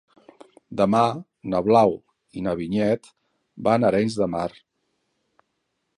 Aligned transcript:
Demà 0.79 1.01
na 1.53 1.59
Blau 1.67 1.93
i 2.41 2.45
na 2.47 2.55
Vinyet 2.61 3.13
van 3.69 3.85
a 3.87 3.93
Arenys 3.93 4.19
de 4.23 4.33
Mar. 4.37 4.49